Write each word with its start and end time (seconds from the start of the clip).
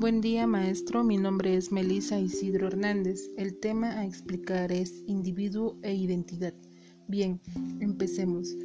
Buen 0.00 0.22
día 0.22 0.46
maestro, 0.46 1.04
mi 1.04 1.18
nombre 1.18 1.54
es 1.54 1.72
Melisa 1.72 2.18
Isidro 2.18 2.68
Hernández. 2.68 3.30
El 3.36 3.60
tema 3.60 3.90
a 3.98 4.06
explicar 4.06 4.72
es 4.72 5.04
individuo 5.06 5.76
e 5.82 5.94
identidad. 5.94 6.54
Bien, 7.06 7.38
empecemos. 7.80 8.56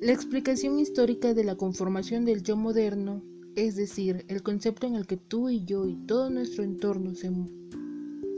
La 0.00 0.10
explicación 0.10 0.80
histórica 0.80 1.34
de 1.34 1.44
la 1.44 1.54
conformación 1.54 2.24
del 2.24 2.42
yo 2.42 2.56
moderno, 2.56 3.22
es 3.54 3.76
decir, 3.76 4.24
el 4.26 4.42
concepto 4.42 4.88
en 4.88 4.96
el 4.96 5.06
que 5.06 5.16
tú 5.16 5.50
y 5.50 5.64
yo 5.64 5.86
y 5.86 5.94
todo 6.04 6.30
nuestro 6.30 6.64
entorno 6.64 7.14
se, 7.14 7.30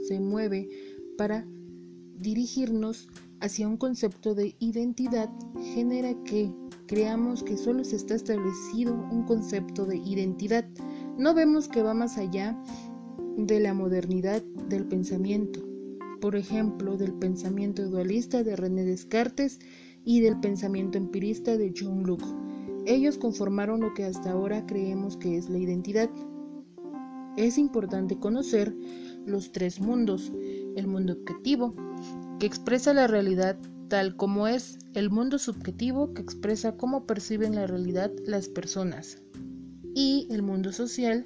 se 0.07 0.19
mueve 0.19 0.69
para 1.17 1.47
dirigirnos 2.19 3.09
hacia 3.39 3.67
un 3.67 3.77
concepto 3.77 4.35
de 4.35 4.55
identidad, 4.59 5.31
genera 5.73 6.13
que 6.25 6.53
creamos 6.85 7.41
que 7.41 7.57
solo 7.57 7.83
se 7.83 7.95
está 7.95 8.13
establecido 8.13 8.93
un 8.93 9.23
concepto 9.23 9.87
de 9.87 9.97
identidad 9.97 10.65
no 11.19 11.33
vemos 11.33 11.67
que 11.67 11.83
va 11.83 11.93
más 11.93 12.17
allá 12.17 12.57
de 13.35 13.59
la 13.59 13.73
modernidad 13.73 14.41
del 14.69 14.85
pensamiento, 14.85 15.59
por 16.21 16.37
ejemplo, 16.37 16.95
del 16.95 17.11
pensamiento 17.13 17.89
dualista 17.89 18.41
de 18.41 18.55
René 18.55 18.85
Descartes 18.85 19.59
y 20.05 20.21
del 20.21 20.39
pensamiento 20.39 20.97
empirista 20.97 21.57
de 21.57 21.73
John 21.77 22.03
Locke. 22.05 22.25
Ellos 22.85 23.17
conformaron 23.17 23.81
lo 23.81 23.93
que 23.93 24.05
hasta 24.05 24.31
ahora 24.31 24.65
creemos 24.65 25.17
que 25.17 25.37
es 25.37 25.49
la 25.49 25.57
identidad. 25.57 26.09
Es 27.35 27.57
importante 27.57 28.17
conocer 28.17 28.73
los 29.25 29.51
tres 29.51 29.81
mundos. 29.81 30.31
El 30.77 30.87
mundo 30.87 31.17
objetivo, 31.19 31.75
que 32.39 32.45
expresa 32.45 32.93
la 32.93 33.07
realidad 33.07 33.57
tal 33.89 34.15
como 34.15 34.47
es. 34.47 34.79
El 34.93 35.09
mundo 35.09 35.37
subjetivo, 35.37 36.13
que 36.13 36.21
expresa 36.21 36.77
cómo 36.77 37.05
perciben 37.05 37.55
la 37.55 37.67
realidad 37.67 38.09
las 38.25 38.47
personas 38.47 39.21
y 39.95 40.27
el 40.29 40.41
mundo 40.41 40.71
social 40.71 41.25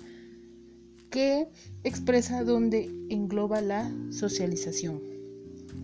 que 1.09 1.47
expresa 1.83 2.43
donde 2.43 2.89
engloba 3.09 3.61
la 3.61 3.91
socialización. 4.09 5.13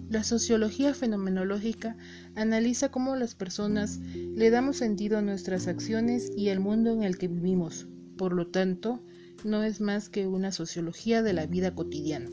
La 0.10 0.24
sociología 0.24 0.96
fenomenológica 0.96 1.96
analiza 2.34 2.90
cómo 2.90 3.16
las 3.16 3.36
personas 3.36 4.00
le 4.00 4.50
damos 4.50 4.78
sentido 4.78 5.20
a 5.20 5.22
nuestras 5.22 5.68
acciones 5.68 6.32
y 6.36 6.50
el 6.50 6.60
mundo 6.60 6.92
en 6.92 7.04
el 7.04 7.20
que 7.20 7.28
vivimos. 7.28 7.88
Por 8.18 8.34
lo 8.34 8.48
tanto, 8.48 9.04
no 9.44 9.64
es 9.64 9.82
más 9.82 10.10
que 10.10 10.26
una 10.26 10.52
sociología 10.52 11.22
de 11.22 11.34
la 11.34 11.46
vida 11.46 11.76
cotidiana. 11.76 12.28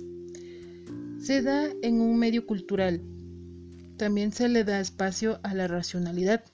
Se 1.20 1.42
da 1.42 1.68
en 1.82 2.00
un 2.00 2.18
medio 2.18 2.46
cultural. 2.46 3.02
También 3.98 4.32
se 4.32 4.48
le 4.48 4.64
da 4.64 4.80
espacio 4.80 5.38
a 5.42 5.52
la 5.52 5.68
racionalidad 5.68 6.44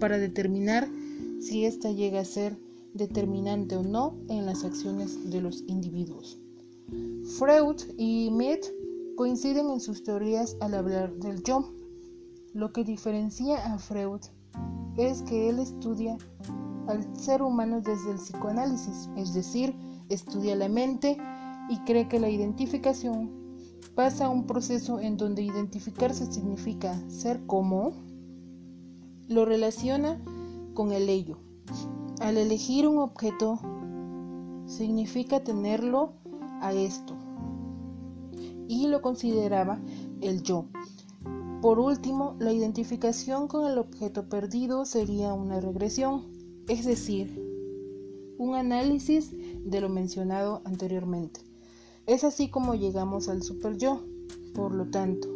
para 0.00 0.18
determinar 0.18 0.88
si 1.40 1.66
ésta 1.66 1.92
llega 1.92 2.20
a 2.20 2.24
ser 2.24 2.56
determinante 2.94 3.76
o 3.76 3.82
no 3.82 4.14
en 4.28 4.46
las 4.46 4.64
acciones 4.64 5.30
de 5.30 5.40
los 5.40 5.62
individuos. 5.66 6.38
Freud 7.38 7.76
y 7.96 8.30
Mead 8.30 8.60
coinciden 9.16 9.70
en 9.70 9.80
sus 9.80 10.02
teorías 10.02 10.56
al 10.60 10.74
hablar 10.74 11.14
del 11.16 11.42
yo. 11.42 11.72
Lo 12.54 12.72
que 12.72 12.84
diferencia 12.84 13.72
a 13.72 13.78
Freud 13.78 14.20
es 14.96 15.22
que 15.22 15.48
él 15.48 15.58
estudia 15.58 16.16
al 16.86 17.16
ser 17.16 17.42
humano 17.42 17.80
desde 17.80 18.12
el 18.12 18.16
psicoanálisis, 18.16 19.10
es 19.16 19.34
decir, 19.34 19.74
estudia 20.08 20.56
la 20.56 20.68
mente 20.68 21.18
y 21.68 21.78
cree 21.80 22.08
que 22.08 22.18
la 22.18 22.30
identificación 22.30 23.30
pasa 23.94 24.26
a 24.26 24.30
un 24.30 24.46
proceso 24.46 25.00
en 25.00 25.16
donde 25.16 25.42
identificarse 25.42 26.32
significa 26.32 26.98
ser 27.10 27.44
como, 27.46 27.92
lo 29.28 29.44
relaciona 29.44 30.22
con 30.74 30.92
el 30.92 31.08
ello, 31.08 31.38
al 32.20 32.36
elegir 32.36 32.86
un 32.86 32.98
objeto 32.98 33.58
significa 34.66 35.42
tenerlo 35.42 36.14
a 36.60 36.72
esto 36.72 37.14
y 38.68 38.88
lo 38.88 39.00
consideraba 39.02 39.80
el 40.20 40.42
yo. 40.42 40.66
Por 41.62 41.80
último, 41.80 42.36
la 42.38 42.52
identificación 42.52 43.48
con 43.48 43.70
el 43.70 43.78
objeto 43.78 44.28
perdido 44.28 44.84
sería 44.84 45.32
una 45.32 45.60
regresión, 45.60 46.26
es 46.68 46.84
decir, 46.84 47.42
un 48.38 48.54
análisis 48.54 49.32
de 49.64 49.80
lo 49.80 49.88
mencionado 49.88 50.62
anteriormente. 50.64 51.40
Es 52.06 52.24
así 52.24 52.48
como 52.48 52.74
llegamos 52.74 53.28
al 53.28 53.42
super 53.42 53.76
yo. 53.76 54.04
Por 54.54 54.72
lo 54.74 54.88
tanto, 54.90 55.28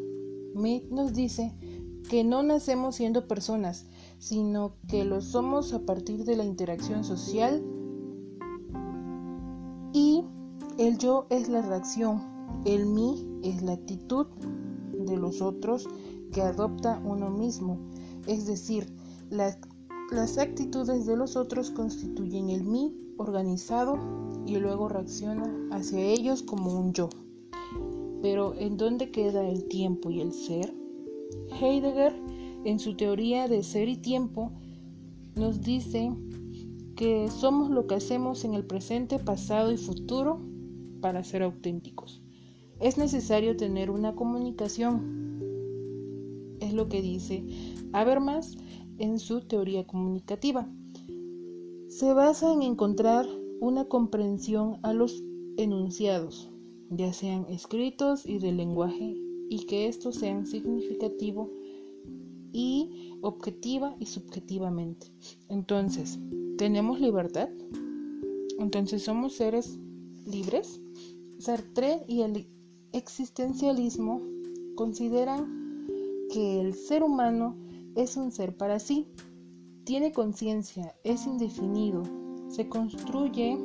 Mead 0.55 0.85
nos 0.91 1.13
dice 1.13 1.53
que 2.09 2.25
no 2.25 2.43
nacemos 2.43 2.97
siendo 2.97 3.27
personas, 3.27 3.87
sino 4.23 4.75
que 4.87 5.05
lo 5.05 5.21
somos 5.21 5.75
a 5.75 5.81
partir 5.81 6.25
de 6.25 6.37
la 6.37 6.45
interacción 6.45 7.03
social 7.03 7.61
y 9.93 10.23
el 10.79 10.97
yo 10.97 11.27
es 11.29 11.49
la 11.49 11.61
reacción, 11.61 12.23
el 12.65 12.87
mí 12.87 13.27
es 13.43 13.63
la 13.63 13.73
actitud 13.73 14.29
de 14.97 15.17
los 15.17 15.43
otros 15.43 15.89
que 16.31 16.41
adopta 16.41 17.03
uno 17.05 17.31
mismo, 17.31 17.81
es 18.29 18.47
decir, 18.47 18.95
las 19.29 20.39
actitudes 20.39 21.05
de 21.05 21.17
los 21.17 21.35
otros 21.35 21.73
constituyen 21.73 22.49
el 22.49 22.63
mí 22.63 22.97
organizado 23.17 23.99
y 24.47 24.57
luego 24.59 24.89
reacciona 24.89 25.53
hacia 25.73 25.99
ellos 25.99 26.45
como 26.45 26.79
un 26.79 26.93
yo. 26.93 27.09
Pero 28.23 28.55
¿en 28.55 28.77
dónde 28.77 29.11
queda 29.11 29.49
el 29.49 29.67
tiempo 29.67 30.11
y 30.11 30.21
el 30.21 30.33
ser? 30.33 30.73
Heidegger 31.61 32.32
en 32.65 32.79
su 32.79 32.97
teoría 32.97 33.49
de 33.49 33.63
ser 33.63 33.89
y 33.89 33.97
tiempo, 33.97 34.53
nos 35.35 35.63
dice 35.63 36.13
que 36.97 37.29
somos 37.31 37.71
lo 37.71 37.87
que 37.87 37.95
hacemos 37.95 38.45
en 38.45 38.55
el 38.55 38.65
presente, 38.65 39.19
pasado 39.19 39.73
y 39.73 39.77
futuro 39.77 40.41
para 41.01 41.25
ser 41.25 41.43
auténticos. 41.43 42.23
Es 42.81 42.99
necesario 42.99 43.57
tener 43.57 43.91
una 43.91 44.15
comunicación, 44.15 45.23
es 46.61 46.73
lo 46.73 46.89
que 46.89 47.03
dice 47.03 47.45
Habermas 47.93 48.57
en 48.99 49.19
su 49.19 49.41
teoría 49.41 49.87
comunicativa. 49.87 50.69
Se 51.89 52.13
basa 52.13 52.53
en 52.53 52.63
encontrar 52.63 53.27
una 53.61 53.85
comprensión 53.85 54.79
a 54.83 54.93
los 54.93 55.23
enunciados, 55.57 56.51
ya 56.91 57.13
sean 57.13 57.47
escritos 57.49 58.27
y 58.27 58.39
del 58.39 58.57
lenguaje, 58.57 59.17
y 59.49 59.67
que 59.67 59.87
estos 59.89 60.17
sean 60.17 60.47
significativos 60.47 61.49
y 62.53 63.15
objetiva 63.23 63.97
y 63.99 64.07
subjetivamente. 64.07 65.07
Entonces, 65.49 66.19
¿tenemos 66.59 67.01
libertad? 67.01 67.49
Entonces, 68.59 69.03
¿somos 69.03 69.35
seres 69.35 69.79
libres? 70.27 70.81
Sartre 71.39 72.05
y 72.07 72.23
el 72.23 72.47
existencialismo 72.93 74.21
consideran 74.77 75.87
que 76.31 76.61
el 76.61 76.75
ser 76.75 77.03
humano 77.03 77.57
es 77.95 78.17
un 78.17 78.33
ser 78.33 78.57
para 78.57 78.79
sí, 78.79 79.09
tiene 79.85 80.13
conciencia, 80.13 80.95
es 81.03 81.27
indefinido, 81.27 82.03
se 82.49 82.69
construye 82.69 83.59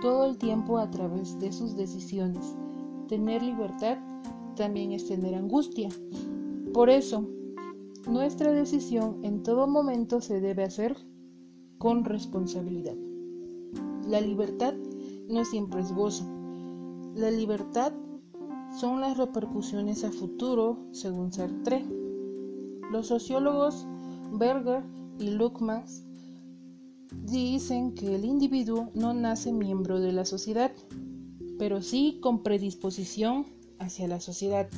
todo 0.00 0.24
el 0.26 0.38
tiempo 0.38 0.78
a 0.78 0.90
través 0.90 1.38
de 1.38 1.52
sus 1.52 1.76
decisiones. 1.76 2.56
Tener 3.08 3.42
libertad 3.42 3.98
también 4.56 4.92
es 4.92 5.06
tener 5.06 5.34
angustia. 5.34 5.88
Por 6.72 6.90
eso, 6.90 7.28
nuestra 8.06 8.52
decisión 8.52 9.24
en 9.24 9.42
todo 9.42 9.66
momento 9.66 10.20
se 10.20 10.40
debe 10.40 10.64
hacer 10.64 10.96
con 11.78 12.04
responsabilidad. 12.04 12.94
La 14.06 14.20
libertad 14.20 14.74
no 15.28 15.44
siempre 15.44 15.80
es 15.80 15.92
gozo. 15.92 16.24
La 17.14 17.30
libertad 17.30 17.92
son 18.78 19.00
las 19.00 19.16
repercusiones 19.16 20.04
a 20.04 20.12
futuro, 20.12 20.78
según 20.92 21.32
Sartre. 21.32 21.84
Los 22.92 23.08
sociólogos 23.08 23.86
Berger 24.32 24.84
y 25.18 25.30
Luckmans 25.30 26.04
dicen 27.24 27.94
que 27.94 28.14
el 28.14 28.24
individuo 28.24 28.90
no 28.94 29.14
nace 29.14 29.52
miembro 29.52 30.00
de 30.00 30.12
la 30.12 30.24
sociedad, 30.24 30.72
pero 31.58 31.82
sí 31.82 32.18
con 32.22 32.42
predisposición 32.42 33.46
hacia 33.78 34.08
la 34.08 34.20
sociedad. 34.20 34.68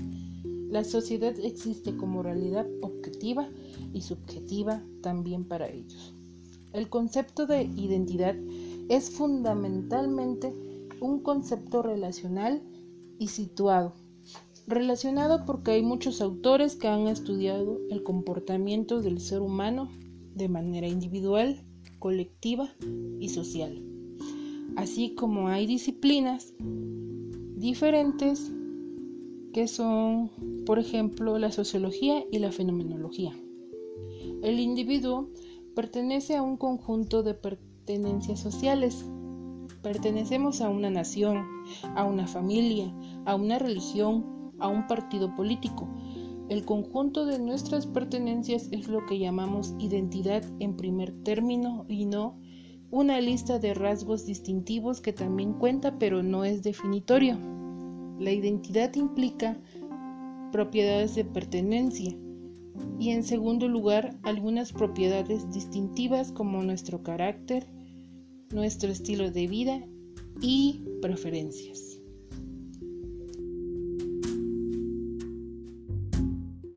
La 0.71 0.85
sociedad 0.85 1.35
existe 1.43 1.97
como 1.97 2.23
realidad 2.23 2.67
objetiva 2.83 3.49
y 3.95 4.03
subjetiva 4.03 4.83
también 5.03 5.45
para 5.45 5.69
ellos. 5.69 6.13
El 6.75 6.91
concepto 6.91 7.47
de 7.47 7.63
identidad 7.63 8.37
es 8.91 9.11
fundamentalmente 9.11 10.53
un 11.01 11.21
concepto 11.21 11.83
relacional 11.83 12.63
y 13.19 13.29
situado. 13.29 13.95
Relacionado 14.67 15.47
porque 15.47 15.71
hay 15.71 15.83
muchos 15.83 16.21
autores 16.21 16.77
que 16.77 16.89
han 16.89 17.07
estudiado 17.07 17.81
el 17.89 18.03
comportamiento 18.03 19.01
del 19.01 19.21
ser 19.21 19.41
humano 19.41 19.91
de 20.35 20.51
manera 20.51 20.87
individual, 20.87 21.65
colectiva 21.99 22.69
y 23.19 23.31
social. 23.31 23.83
Así 24.77 25.15
como 25.15 25.49
hay 25.49 25.67
disciplinas 25.67 26.53
diferentes 27.57 28.53
que 29.59 29.67
son, 29.67 30.31
por 30.65 30.79
ejemplo, 30.79 31.37
la 31.37 31.51
sociología 31.51 32.23
y 32.31 32.39
la 32.39 32.53
fenomenología. 32.53 33.33
El 34.41 34.61
individuo 34.61 35.31
pertenece 35.75 36.37
a 36.37 36.43
un 36.43 36.57
conjunto 36.57 37.25
de 37.25 37.35
pertenencias 37.35 38.39
sociales, 38.39 39.05
Pertenecemos 39.83 40.61
a 40.61 40.69
una 40.69 40.91
nación, 40.91 41.45
a 41.97 42.05
una 42.05 42.29
familia, 42.29 42.95
a 43.25 43.35
una 43.35 43.59
religión, 43.59 44.53
a 44.61 44.69
un 44.69 44.87
partido 44.87 45.35
político. 45.35 45.89
El 46.49 46.65
conjunto 46.65 47.27
de 47.27 47.41
nuestras 47.41 47.87
pertenencias 47.89 48.69
es 48.71 48.87
lo 48.87 49.07
que 49.07 49.19
llamamos 49.19 49.75
identidad 49.81 50.45
en 50.61 50.77
primer 50.77 51.13
término 51.25 51.85
y 51.89 52.07
no 52.07 52.39
una 52.93 53.21
lista 53.21 53.59
de 53.59 53.75
rasgos 53.75 54.25
distintivos 54.25 55.01
que 55.01 55.13
también 55.13 55.55
cuenta 55.55 55.99
pero 55.99 56.23
no 56.23 56.45
es 56.45 56.63
definitorio. 56.63 57.58
La 58.19 58.33
identidad 58.33 58.95
implica 58.95 59.61
propiedades 60.53 61.15
de 61.15 61.25
pertenencia 61.25 62.17
y 62.99 63.11
en 63.11 63.23
segundo 63.23 63.69
lugar 63.69 64.19
algunas 64.23 64.73
propiedades 64.73 65.51
distintivas 65.53 66.33
como 66.33 66.63
nuestro 66.63 67.03
carácter, 67.03 67.67
nuestro 68.53 68.91
estilo 68.91 69.31
de 69.31 69.47
vida 69.47 69.87
y 70.41 70.85
preferencias. 71.01 71.98